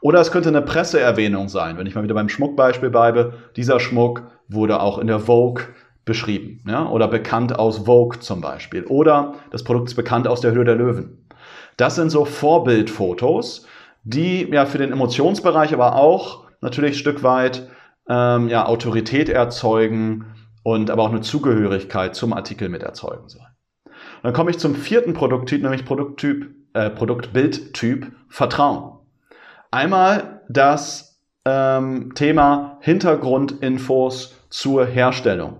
Oder 0.00 0.20
es 0.20 0.30
könnte 0.30 0.50
eine 0.50 0.62
Presseerwähnung 0.62 1.48
sein, 1.48 1.76
wenn 1.76 1.86
ich 1.86 1.96
mal 1.96 2.04
wieder 2.04 2.14
beim 2.14 2.28
Schmuckbeispiel 2.28 2.90
bleibe. 2.90 3.34
Dieser 3.56 3.80
Schmuck 3.80 4.30
wurde 4.48 4.80
auch 4.80 4.98
in 4.98 5.06
der 5.06 5.20
Vogue 5.20 5.64
beschrieben 6.04 6.64
ja? 6.66 6.88
oder 6.88 7.06
bekannt 7.06 7.58
aus 7.58 7.86
Vogue 7.86 8.18
zum 8.20 8.40
Beispiel. 8.40 8.84
Oder 8.84 9.34
das 9.50 9.62
Produkt 9.62 9.88
ist 9.88 9.94
bekannt 9.94 10.26
aus 10.26 10.40
der 10.40 10.52
Höhe 10.52 10.64
der 10.64 10.74
Löwen. 10.74 11.26
Das 11.76 11.94
sind 11.94 12.10
so 12.10 12.24
Vorbildfotos, 12.24 13.66
die 14.04 14.48
ja 14.50 14.66
für 14.66 14.78
den 14.78 14.92
Emotionsbereich, 14.92 15.72
aber 15.74 15.96
auch 15.96 16.44
natürlich 16.60 16.92
ein 16.92 16.98
Stück 16.98 17.22
weit 17.22 17.68
ähm, 18.08 18.48
ja, 18.48 18.66
Autorität 18.66 19.28
erzeugen 19.28 20.24
und 20.62 20.90
aber 20.90 21.02
auch 21.02 21.10
eine 21.10 21.20
Zugehörigkeit 21.20 22.14
zum 22.14 22.32
Artikel 22.32 22.68
mit 22.68 22.82
erzeugen 22.82 23.28
soll. 23.28 23.46
Und 23.84 24.24
dann 24.24 24.32
komme 24.32 24.50
ich 24.50 24.58
zum 24.58 24.74
vierten 24.74 25.12
Produkttyp, 25.12 25.62
nämlich 25.62 25.84
Produkttyp, 25.84 26.48
äh, 26.72 26.90
Produktbildtyp 26.90 28.10
Vertrauen. 28.28 28.98
Einmal 29.70 30.40
das 30.48 31.20
ähm, 31.44 32.14
Thema 32.14 32.78
Hintergrundinfos 32.80 34.37
zur 34.50 34.86
Herstellung. 34.86 35.56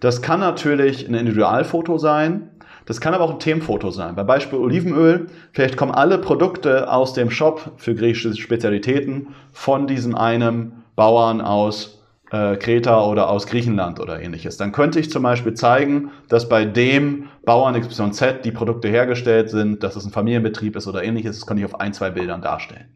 Das 0.00 0.22
kann 0.22 0.40
natürlich 0.40 1.08
ein 1.08 1.14
Individualfoto 1.14 1.98
sein, 1.98 2.50
das 2.86 3.00
kann 3.00 3.14
aber 3.14 3.24
auch 3.24 3.30
ein 3.30 3.38
Themenfoto 3.38 3.90
sein. 3.90 4.14
Bei 4.14 4.24
Beispiel 4.24 4.58
Olivenöl, 4.58 5.28
vielleicht 5.52 5.76
kommen 5.76 5.92
alle 5.92 6.18
Produkte 6.18 6.92
aus 6.92 7.14
dem 7.14 7.30
Shop 7.30 7.72
für 7.76 7.94
griechische 7.94 8.34
Spezialitäten 8.36 9.28
von 9.52 9.86
diesem 9.86 10.14
einen 10.14 10.84
Bauern 10.94 11.40
aus 11.40 12.02
äh, 12.30 12.56
Kreta 12.56 13.04
oder 13.06 13.30
aus 13.30 13.46
Griechenland 13.46 14.00
oder 14.00 14.20
ähnliches. 14.20 14.58
Dann 14.58 14.72
könnte 14.72 15.00
ich 15.00 15.10
zum 15.10 15.22
Beispiel 15.22 15.54
zeigen, 15.54 16.10
dass 16.28 16.48
bei 16.48 16.64
dem 16.66 17.28
Bauern 17.44 17.80
XYZ 17.80 18.42
die 18.44 18.52
Produkte 18.52 18.88
hergestellt 18.88 19.48
sind, 19.50 19.82
dass 19.82 19.96
es 19.96 20.04
ein 20.04 20.10
Familienbetrieb 20.10 20.76
ist 20.76 20.86
oder 20.86 21.02
ähnliches. 21.02 21.38
Das 21.38 21.46
könnte 21.46 21.62
ich 21.62 21.66
auf 21.66 21.80
ein, 21.80 21.94
zwei 21.94 22.10
Bildern 22.10 22.42
darstellen. 22.42 22.88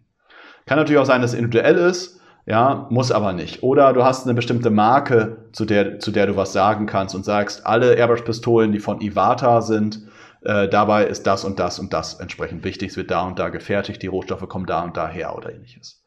Kann 0.67 0.77
natürlich 0.77 1.01
auch 1.01 1.07
sein, 1.07 1.23
dass 1.23 1.33
es 1.33 1.39
individuell 1.39 1.77
ist, 1.77 2.21
ja, 2.49 2.87
muss 2.89 3.13
aber 3.13 3.35
nicht. 3.35 3.63
Oder 3.63 3.93
du 3.93 4.05
hast 4.05 4.25
eine 4.25 4.33
bestimmte 4.33 4.71
Marke, 4.71 5.37
zu 5.53 5.67
der, 5.67 5.99
zu 5.99 6.11
der 6.11 6.27
du 6.27 6.37
was 6.37 6.55
sagen 6.55 6.87
kannst 6.87 7.15
und 7.15 7.25
sagst, 7.25 7.67
alle 7.67 7.95
Airbrush-Pistolen, 7.95 8.73
die 8.73 8.79
von 8.79 9.03
Iwata 9.03 9.61
sind, 9.61 10.01
äh, 10.43 10.67
dabei 10.67 11.05
ist 11.05 11.27
das 11.27 11.45
und 11.45 11.59
das 11.59 11.79
und 11.79 11.93
das 11.93 12.15
entsprechend 12.21 12.65
wichtig. 12.65 12.93
Es 12.93 12.97
wird 12.97 13.11
da 13.11 13.27
und 13.27 13.39
da 13.39 13.51
gefertigt, 13.51 14.03
die 14.03 14.07
Rohstoffe 14.07 14.49
kommen 14.49 14.65
da 14.65 14.83
und 14.83 14.97
da 14.97 15.09
her 15.09 15.37
oder 15.37 15.53
ähnliches. 15.53 16.03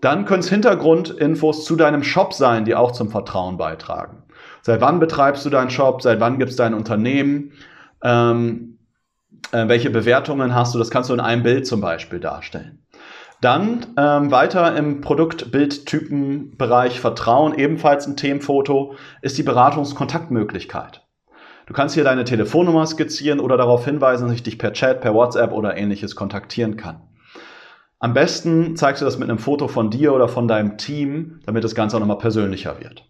Dann 0.00 0.24
können 0.24 0.40
es 0.40 0.48
Hintergrundinfos 0.48 1.64
zu 1.64 1.76
deinem 1.76 2.02
Shop 2.02 2.34
sein, 2.34 2.64
die 2.64 2.74
auch 2.74 2.90
zum 2.90 3.10
Vertrauen 3.10 3.56
beitragen. 3.56 4.24
Seit 4.62 4.80
wann 4.80 4.98
betreibst 4.98 5.46
du 5.46 5.50
deinen 5.50 5.70
Shop? 5.70 6.02
Seit 6.02 6.18
wann 6.18 6.38
gibt 6.38 6.50
es 6.50 6.56
dein 6.56 6.74
Unternehmen? 6.74 7.52
Ähm, 8.02 8.78
äh, 9.52 9.68
welche 9.68 9.90
Bewertungen 9.90 10.56
hast 10.56 10.74
du? 10.74 10.78
Das 10.78 10.90
kannst 10.90 11.08
du 11.10 11.14
in 11.14 11.20
einem 11.20 11.44
Bild 11.44 11.68
zum 11.68 11.80
Beispiel 11.80 12.18
darstellen. 12.18 12.80
Dann 13.40 13.86
ähm, 13.96 14.30
weiter 14.30 14.76
im 14.76 15.00
Produktbildtypenbereich 15.00 16.98
Vertrauen, 17.00 17.54
ebenfalls 17.54 18.06
ein 18.06 18.16
Themenfoto, 18.16 18.96
ist 19.22 19.38
die 19.38 19.44
Beratungskontaktmöglichkeit. 19.44 21.06
Du 21.66 21.74
kannst 21.74 21.94
hier 21.94 22.04
deine 22.04 22.24
Telefonnummer 22.24 22.86
skizzieren 22.86 23.40
oder 23.40 23.56
darauf 23.56 23.84
hinweisen, 23.84 24.26
dass 24.26 24.34
ich 24.34 24.42
dich 24.42 24.58
per 24.58 24.72
Chat, 24.72 25.00
per 25.00 25.14
WhatsApp 25.14 25.52
oder 25.52 25.76
ähnliches 25.76 26.16
kontaktieren 26.16 26.76
kann. 26.76 27.02
Am 28.00 28.14
besten 28.14 28.76
zeigst 28.76 29.02
du 29.02 29.04
das 29.04 29.18
mit 29.18 29.28
einem 29.28 29.38
Foto 29.38 29.68
von 29.68 29.90
dir 29.90 30.14
oder 30.14 30.28
von 30.28 30.48
deinem 30.48 30.78
Team, 30.78 31.40
damit 31.46 31.64
das 31.64 31.74
Ganze 31.74 31.96
auch 31.96 32.00
nochmal 32.00 32.18
persönlicher 32.18 32.80
wird. 32.80 33.04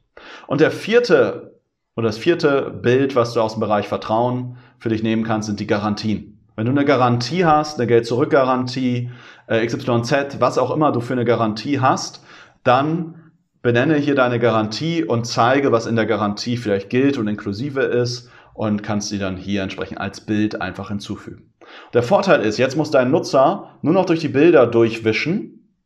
Und 0.47 0.61
der 0.61 0.71
vierte 0.71 1.59
oder 1.95 2.07
das 2.07 2.19
vierte 2.19 2.71
Bild, 2.71 3.17
was 3.17 3.33
du 3.33 3.41
aus 3.41 3.55
dem 3.55 3.61
Bereich 3.61 3.89
Vertrauen 3.89 4.57
für 4.79 4.89
dich 4.89 5.03
nehmen 5.03 5.25
kannst, 5.25 5.47
sind 5.47 5.59
die 5.59 5.67
Garantien. 5.67 6.38
Wenn 6.59 6.67
du 6.67 6.73
eine 6.73 6.85
Garantie 6.85 7.45
hast, 7.45 7.79
eine 7.79 7.87
Geld-Zurück-Garantie, 7.87 9.13
äh, 9.47 9.65
XYZ, 9.65 10.41
was 10.41 10.59
auch 10.59 10.75
immer 10.75 10.91
du 10.91 10.99
für 10.99 11.13
eine 11.13 11.25
Garantie 11.25 11.79
hast, 11.79 12.25
dann 12.65 13.31
benenne 13.63 13.95
hier 13.95 14.17
deine 14.17 14.41
Garantie 14.41 15.05
und 15.05 15.25
zeige, 15.25 15.71
was 15.71 15.87
in 15.87 15.95
der 15.95 16.07
Garantie 16.07 16.57
vielleicht 16.57 16.91
gilt 16.91 17.17
und 17.17 17.29
inklusive 17.29 17.83
ist 17.83 18.29
und 18.55 18.83
kannst 18.83 19.09
sie 19.09 19.21
dann 19.21 19.37
hier 19.37 19.63
entsprechend 19.63 20.01
als 20.01 20.23
Bild 20.23 20.61
einfach 20.61 20.89
hinzufügen. 20.89 21.55
Der 21.95 22.03
Vorteil 22.03 22.41
ist, 22.41 22.59
jetzt 22.59 22.77
muss 22.77 22.91
dein 22.91 23.13
Nutzer 23.13 23.79
nur 23.83 23.95
noch 23.95 24.07
durch 24.07 24.19
die 24.19 24.27
Bilder 24.27 24.67
durchwischen, 24.67 25.77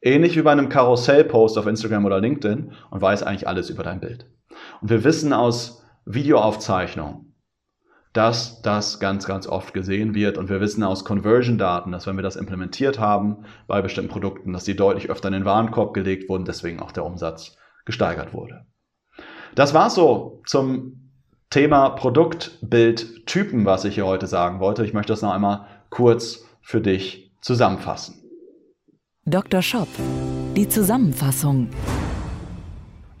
ähnlich 0.00 0.36
wie 0.36 0.42
bei 0.42 0.52
einem 0.52 0.68
Karussell-Post 0.68 1.58
auf 1.58 1.66
Instagram 1.66 2.04
oder 2.04 2.20
LinkedIn 2.20 2.70
und 2.88 3.02
weiß 3.02 3.24
eigentlich 3.24 3.48
alles 3.48 3.68
über 3.68 3.82
dein 3.82 3.98
Bild. 3.98 4.30
Und 4.80 4.90
wir 4.90 5.02
wissen 5.02 5.32
aus 5.32 5.82
Videoaufzeichnungen, 6.04 7.33
dass 8.14 8.62
das 8.62 9.00
ganz, 9.00 9.26
ganz 9.26 9.46
oft 9.46 9.74
gesehen 9.74 10.14
wird. 10.14 10.38
Und 10.38 10.48
wir 10.48 10.60
wissen 10.60 10.82
aus 10.82 11.04
Conversion-Daten, 11.04 11.92
dass 11.92 12.06
wenn 12.06 12.16
wir 12.16 12.22
das 12.22 12.36
implementiert 12.36 12.98
haben 12.98 13.44
bei 13.66 13.82
bestimmten 13.82 14.10
Produkten, 14.10 14.52
dass 14.52 14.64
die 14.64 14.76
deutlich 14.76 15.10
öfter 15.10 15.28
in 15.28 15.34
den 15.34 15.44
Warenkorb 15.44 15.92
gelegt 15.92 16.28
wurden, 16.28 16.44
deswegen 16.44 16.80
auch 16.80 16.92
der 16.92 17.04
Umsatz 17.04 17.56
gesteigert 17.84 18.32
wurde. 18.32 18.66
Das 19.56 19.74
war's 19.74 19.96
so 19.96 20.42
zum 20.46 21.10
Thema 21.50 21.90
Produktbildtypen, 21.90 23.66
was 23.66 23.84
ich 23.84 23.96
hier 23.96 24.06
heute 24.06 24.28
sagen 24.28 24.60
wollte. 24.60 24.84
Ich 24.84 24.94
möchte 24.94 25.12
das 25.12 25.22
noch 25.22 25.32
einmal 25.32 25.66
kurz 25.90 26.44
für 26.62 26.80
dich 26.80 27.32
zusammenfassen. 27.40 28.22
Dr. 29.26 29.60
Shop, 29.60 29.88
die 30.56 30.68
Zusammenfassung. 30.68 31.68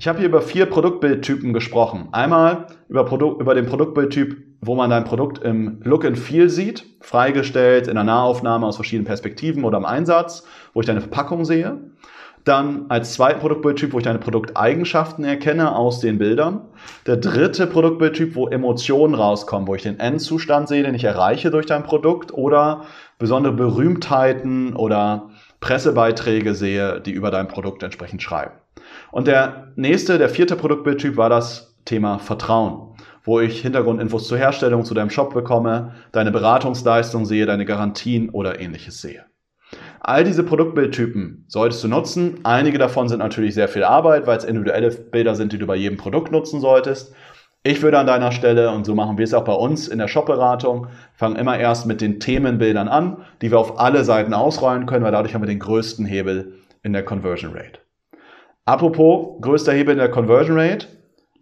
Ich 0.04 0.08
habe 0.08 0.18
hier 0.18 0.28
über 0.28 0.42
vier 0.42 0.66
Produktbildtypen 0.66 1.54
gesprochen. 1.54 2.08
Einmal 2.12 2.66
über, 2.90 3.06
Produ 3.06 3.38
über 3.40 3.54
den 3.54 3.64
Produktbildtyp, 3.64 4.36
wo 4.60 4.74
man 4.74 4.90
dein 4.90 5.04
Produkt 5.04 5.42
im 5.42 5.80
Look 5.82 6.04
and 6.04 6.18
Feel 6.18 6.50
sieht, 6.50 6.84
freigestellt 7.00 7.88
in 7.88 7.94
der 7.94 8.04
Nahaufnahme 8.04 8.66
aus 8.66 8.76
verschiedenen 8.76 9.06
Perspektiven 9.06 9.64
oder 9.64 9.78
im 9.78 9.86
Einsatz, 9.86 10.46
wo 10.74 10.80
ich 10.80 10.86
deine 10.86 11.00
Verpackung 11.00 11.46
sehe. 11.46 11.80
Dann 12.44 12.84
als 12.90 13.14
zweiten 13.14 13.40
Produktbildtyp, 13.40 13.94
wo 13.94 13.98
ich 13.98 14.04
deine 14.04 14.18
Produkteigenschaften 14.18 15.24
erkenne 15.24 15.74
aus 15.74 16.00
den 16.00 16.18
Bildern. 16.18 16.66
Der 17.06 17.16
dritte 17.16 17.66
Produktbildtyp, 17.66 18.36
wo 18.36 18.48
Emotionen 18.48 19.14
rauskommen, 19.14 19.66
wo 19.66 19.74
ich 19.74 19.84
den 19.84 20.00
Endzustand 20.00 20.68
sehe, 20.68 20.82
den 20.82 20.94
ich 20.94 21.04
erreiche 21.04 21.50
durch 21.50 21.64
dein 21.64 21.82
Produkt 21.82 22.30
oder 22.30 22.82
besondere 23.18 23.54
Berühmtheiten 23.54 24.76
oder 24.76 25.30
Pressebeiträge 25.60 26.54
sehe, 26.54 27.00
die 27.00 27.12
über 27.12 27.30
dein 27.30 27.48
Produkt 27.48 27.82
entsprechend 27.82 28.20
schreiben. 28.20 28.52
Und 29.14 29.28
der 29.28 29.68
nächste, 29.76 30.18
der 30.18 30.28
vierte 30.28 30.56
Produktbildtyp 30.56 31.16
war 31.16 31.28
das 31.28 31.76
Thema 31.84 32.18
Vertrauen, 32.18 32.96
wo 33.22 33.38
ich 33.38 33.62
Hintergrundinfos 33.62 34.26
zur 34.26 34.38
Herstellung, 34.38 34.84
zu 34.84 34.92
deinem 34.92 35.10
Shop 35.10 35.32
bekomme, 35.32 35.94
deine 36.10 36.32
Beratungsleistung 36.32 37.24
sehe, 37.24 37.46
deine 37.46 37.64
Garantien 37.64 38.30
oder 38.30 38.58
ähnliches 38.58 39.00
sehe. 39.00 39.24
All 40.00 40.24
diese 40.24 40.42
Produktbildtypen 40.42 41.44
solltest 41.46 41.84
du 41.84 41.86
nutzen. 41.86 42.40
Einige 42.42 42.76
davon 42.76 43.08
sind 43.08 43.20
natürlich 43.20 43.54
sehr 43.54 43.68
viel 43.68 43.84
Arbeit, 43.84 44.26
weil 44.26 44.36
es 44.36 44.42
individuelle 44.42 44.90
Bilder 44.90 45.36
sind, 45.36 45.52
die 45.52 45.58
du 45.58 45.66
bei 45.68 45.76
jedem 45.76 45.96
Produkt 45.96 46.32
nutzen 46.32 46.60
solltest. 46.60 47.14
Ich 47.62 47.82
würde 47.82 48.00
an 48.00 48.08
deiner 48.08 48.32
Stelle, 48.32 48.72
und 48.72 48.84
so 48.84 48.96
machen 48.96 49.16
wir 49.16 49.22
es 49.22 49.32
auch 49.32 49.44
bei 49.44 49.54
uns 49.54 49.86
in 49.86 50.00
der 50.00 50.08
Shop-Beratung, 50.08 50.88
fangen 51.14 51.36
immer 51.36 51.56
erst 51.56 51.86
mit 51.86 52.00
den 52.00 52.18
Themenbildern 52.18 52.88
an, 52.88 53.18
die 53.42 53.52
wir 53.52 53.60
auf 53.60 53.78
alle 53.78 54.02
Seiten 54.02 54.34
ausrollen 54.34 54.86
können, 54.86 55.04
weil 55.04 55.12
dadurch 55.12 55.34
haben 55.34 55.42
wir 55.42 55.46
den 55.46 55.60
größten 55.60 56.04
Hebel 56.04 56.54
in 56.82 56.92
der 56.92 57.04
Conversion 57.04 57.52
Rate. 57.52 57.83
Apropos 58.66 59.42
größter 59.42 59.74
Hebel 59.74 59.92
in 59.92 59.98
der 59.98 60.10
Conversion 60.10 60.58
Rate, 60.58 60.86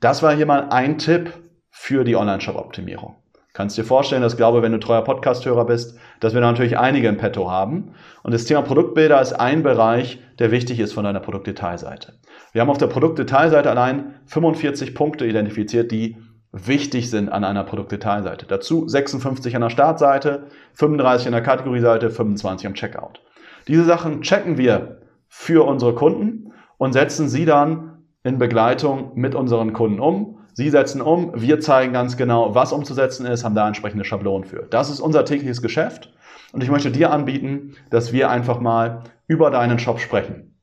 das 0.01 0.25
war 0.25 0.35
hier 0.35 0.45
mal 0.45 0.71
ein 0.71 0.99
Tipp 0.99 1.33
für 1.71 2.03
die 2.03 2.17
Online-Shop-Optimierung. 2.17 3.15
Kannst 3.53 3.79
dir 3.79 3.85
vorstellen, 3.85 4.23
dass 4.23 4.33
ich 4.33 4.39
glaube, 4.39 4.61
wenn 4.61 4.73
du 4.73 4.81
treuer 4.81 5.05
Podcast-Hörer 5.05 5.67
bist, 5.67 5.97
dass 6.19 6.35
wir 6.35 6.41
da 6.41 6.51
natürlich 6.51 6.79
einige 6.79 7.07
im 7.07 7.19
Petto 7.19 7.49
haben. 7.49 7.95
Und 8.25 8.35
das 8.35 8.45
Thema 8.45 8.63
Produktbilder 8.63 9.21
ist 9.21 9.35
ein 9.35 9.63
Bereich, 9.63 10.19
der 10.41 10.51
wichtig 10.51 10.81
ist 10.81 10.95
von 10.95 11.05
deiner 11.05 11.21
Produktdetailseite. 11.21 12.15
Wir 12.51 12.61
haben 12.61 12.71
auf 12.71 12.79
der 12.79 12.89
Produktdetailseite 12.89 13.71
allein 13.71 14.17
45 14.27 14.93
Punkte 14.97 15.25
identifiziert, 15.25 15.93
die 15.93 16.17
wichtig 16.51 17.09
sind 17.09 17.29
an 17.29 17.45
einer 17.45 17.63
Produktdetailseite. 17.63 18.47
Dazu 18.47 18.89
56 18.89 19.55
an 19.55 19.63
der 19.63 19.71
Startseite, 19.71 20.49
35 20.75 21.29
an 21.29 21.35
der 21.35 21.43
Kategorieseite, 21.43 22.11
25 22.11 22.67
am 22.67 22.75
Checkout. 22.75 23.21
Diese 23.69 23.85
Sachen 23.85 24.23
checken 24.23 24.59
wir 24.59 25.03
für 25.29 25.65
unsere 25.69 25.95
Kunden 25.95 26.53
und 26.83 26.95
setzen 26.95 27.29
sie 27.29 27.45
dann 27.45 28.03
in 28.25 28.39
Begleitung 28.39 29.13
mit 29.15 29.37
unseren 29.37 29.73
Kunden 29.73 30.01
um 30.01 30.41
Sie 30.55 30.69
setzen 30.69 31.01
um, 31.01 31.31
wir 31.35 31.61
zeigen 31.61 31.93
ganz 31.93 32.17
genau, 32.17 32.57
was 32.57 32.73
umzusetzen 32.73 33.25
ist, 33.25 33.45
haben 33.45 33.55
da 33.55 33.69
entsprechende 33.69 34.05
Schablonen 34.05 34.45
für. 34.45 34.67
Das 34.69 34.91
ist 34.91 34.99
unser 34.99 35.25
tägliches 35.25 35.63
Geschäft 35.63 36.13
und 36.53 36.63
ich 36.63 36.71
möchte 36.71 36.91
dir 36.91 37.13
anbieten, 37.13 37.77
dass 37.91 38.13
wir 38.13 38.29
einfach 38.29 38.59
mal 38.59 39.05
über 39.29 39.53
deinen 39.53 39.79
Shop 39.79 40.01
sprechen. 40.01 40.59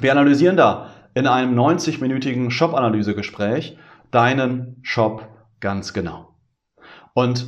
Wir 0.00 0.12
analysieren 0.12 0.56
da 0.56 0.88
in 1.12 1.26
einem 1.26 1.56
90-minütigen 1.56 2.50
Shop-Analyse-Gespräch 2.50 3.76
deinen 4.10 4.78
Shop 4.80 5.28
ganz 5.60 5.92
genau. 5.92 6.34
Und 7.12 7.46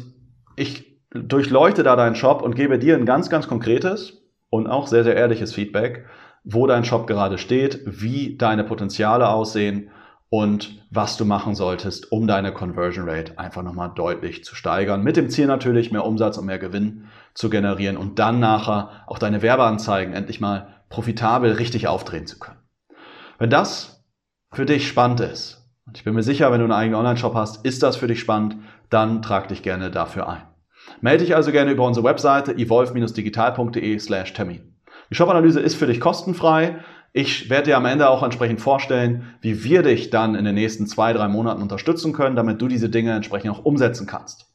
ich 0.54 1.00
durchleuchte 1.10 1.82
da 1.82 1.96
deinen 1.96 2.14
Shop 2.14 2.42
und 2.42 2.56
gebe 2.56 2.78
dir 2.78 2.94
ein 2.94 3.06
ganz, 3.06 3.30
ganz 3.30 3.48
konkretes 3.48 4.22
und 4.50 4.66
auch 4.66 4.86
sehr, 4.86 5.02
sehr 5.02 5.16
ehrliches 5.16 5.54
Feedback, 5.54 6.04
wo 6.44 6.66
dein 6.66 6.84
Shop 6.84 7.06
gerade 7.06 7.38
steht, 7.38 7.80
wie 7.84 8.36
deine 8.36 8.64
Potenziale 8.64 9.28
aussehen 9.28 9.90
und 10.28 10.82
was 10.90 11.16
du 11.16 11.24
machen 11.24 11.54
solltest, 11.54 12.10
um 12.10 12.26
deine 12.26 12.52
Conversion 12.52 13.08
Rate 13.08 13.38
einfach 13.38 13.62
nochmal 13.62 13.92
deutlich 13.94 14.44
zu 14.44 14.54
steigern. 14.54 15.02
Mit 15.02 15.16
dem 15.16 15.28
Ziel 15.28 15.46
natürlich, 15.46 15.92
mehr 15.92 16.06
Umsatz 16.06 16.38
und 16.38 16.46
mehr 16.46 16.58
Gewinn 16.58 17.04
zu 17.34 17.50
generieren 17.50 17.96
und 17.96 18.18
dann 18.18 18.40
nachher 18.40 19.04
auch 19.06 19.18
deine 19.18 19.42
Werbeanzeigen 19.42 20.14
endlich 20.14 20.40
mal 20.40 20.68
profitabel 20.88 21.52
richtig 21.52 21.86
aufdrehen 21.86 22.26
zu 22.26 22.38
können. 22.38 22.58
Wenn 23.38 23.50
das 23.50 24.04
für 24.52 24.66
dich 24.66 24.88
spannend 24.88 25.20
ist, 25.20 25.70
und 25.86 25.98
ich 25.98 26.04
bin 26.04 26.14
mir 26.14 26.22
sicher, 26.22 26.50
wenn 26.50 26.60
du 26.60 26.64
einen 26.64 26.72
eigenen 26.72 26.98
Online-Shop 26.98 27.34
hast, 27.34 27.64
ist 27.66 27.82
das 27.82 27.96
für 27.96 28.06
dich 28.06 28.20
spannend, 28.20 28.56
dann 28.88 29.20
trag 29.20 29.48
dich 29.48 29.62
gerne 29.62 29.90
dafür 29.90 30.28
ein. 30.28 30.42
Melde 31.00 31.24
dich 31.24 31.36
also 31.36 31.52
gerne 31.52 31.72
über 31.72 31.86
unsere 31.86 32.04
Webseite 32.04 32.52
evolve-digital.de 32.52 33.98
slash 33.98 34.32
Termin. 34.32 34.71
Die 35.12 35.16
Shop-Analyse 35.16 35.60
ist 35.60 35.74
für 35.74 35.86
dich 35.86 36.00
kostenfrei. 36.00 36.78
Ich 37.12 37.50
werde 37.50 37.64
dir 37.64 37.76
am 37.76 37.84
Ende 37.84 38.08
auch 38.08 38.22
entsprechend 38.22 38.62
vorstellen, 38.62 39.34
wie 39.42 39.62
wir 39.62 39.82
dich 39.82 40.08
dann 40.08 40.34
in 40.34 40.46
den 40.46 40.54
nächsten 40.54 40.86
zwei, 40.86 41.12
drei 41.12 41.28
Monaten 41.28 41.60
unterstützen 41.60 42.14
können, 42.14 42.34
damit 42.34 42.62
du 42.62 42.66
diese 42.66 42.88
Dinge 42.88 43.12
entsprechend 43.12 43.50
auch 43.50 43.62
umsetzen 43.62 44.06
kannst. 44.06 44.46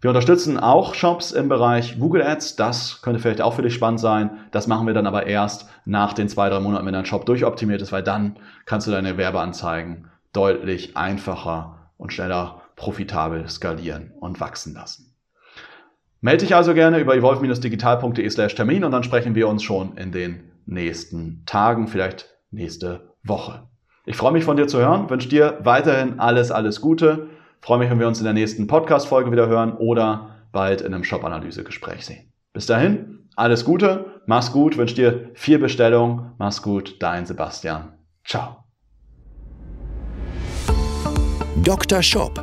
Wir 0.00 0.08
unterstützen 0.08 0.58
auch 0.58 0.94
Shops 0.94 1.32
im 1.32 1.50
Bereich 1.50 1.98
Google 1.98 2.22
Ads. 2.22 2.56
Das 2.56 3.02
könnte 3.02 3.20
vielleicht 3.20 3.42
auch 3.42 3.52
für 3.52 3.60
dich 3.60 3.74
spannend 3.74 4.00
sein. 4.00 4.30
Das 4.52 4.68
machen 4.68 4.86
wir 4.86 4.94
dann 4.94 5.06
aber 5.06 5.26
erst 5.26 5.68
nach 5.84 6.14
den 6.14 6.30
zwei, 6.30 6.48
drei 6.48 6.60
Monaten, 6.60 6.86
wenn 6.86 6.94
dein 6.94 7.04
Shop 7.04 7.26
durchoptimiert 7.26 7.82
ist, 7.82 7.92
weil 7.92 8.02
dann 8.02 8.38
kannst 8.64 8.86
du 8.86 8.90
deine 8.90 9.18
Werbeanzeigen 9.18 10.08
deutlich 10.32 10.96
einfacher 10.96 11.90
und 11.98 12.10
schneller 12.10 12.62
profitabel 12.76 13.50
skalieren 13.50 14.12
und 14.18 14.40
wachsen 14.40 14.72
lassen. 14.72 15.13
Melde 16.24 16.46
dich 16.46 16.56
also 16.56 16.72
gerne 16.72 17.00
über 17.00 17.14
evolve-digital.de 17.14 18.30
slash 18.30 18.54
Termin 18.54 18.82
und 18.82 18.92
dann 18.92 19.02
sprechen 19.02 19.34
wir 19.34 19.46
uns 19.46 19.62
schon 19.62 19.98
in 19.98 20.10
den 20.10 20.52
nächsten 20.64 21.42
Tagen, 21.44 21.86
vielleicht 21.86 22.34
nächste 22.50 23.12
Woche. 23.22 23.68
Ich 24.06 24.16
freue 24.16 24.32
mich 24.32 24.44
von 24.44 24.56
dir 24.56 24.66
zu 24.66 24.78
hören, 24.78 25.10
wünsche 25.10 25.28
dir 25.28 25.58
weiterhin 25.64 26.20
alles, 26.20 26.50
alles 26.50 26.80
Gute. 26.80 27.26
Freue 27.60 27.78
mich, 27.78 27.90
wenn 27.90 28.00
wir 28.00 28.08
uns 28.08 28.20
in 28.20 28.24
der 28.24 28.32
nächsten 28.32 28.66
Podcast-Folge 28.66 29.32
wieder 29.32 29.48
hören 29.48 29.74
oder 29.76 30.30
bald 30.50 30.80
in 30.80 30.94
einem 30.94 31.04
Shop-Analyse-Gespräch 31.04 32.06
sehen. 32.06 32.32
Bis 32.54 32.64
dahin, 32.64 33.28
alles 33.36 33.66
Gute, 33.66 34.06
mach's 34.24 34.50
gut, 34.50 34.78
wünsche 34.78 34.94
dir 34.94 35.28
viel 35.34 35.58
Bestellung, 35.58 36.32
mach's 36.38 36.62
gut, 36.62 37.02
dein 37.02 37.26
Sebastian. 37.26 37.92
Ciao. 38.24 38.64
Dr. 41.62 42.02
Shop, 42.02 42.42